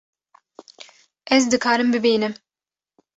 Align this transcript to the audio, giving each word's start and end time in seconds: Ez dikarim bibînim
Ez 1.37 1.51
dikarim 1.51 1.91
bibînim 1.97 2.33